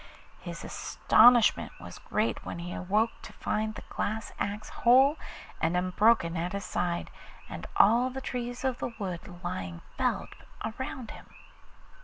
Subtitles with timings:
[0.39, 5.15] His astonishment was great when he awoke to find the glass axe whole
[5.61, 7.11] and unbroken at his side,
[7.47, 10.35] and all the trees of the wood lying felled
[10.65, 11.27] around him!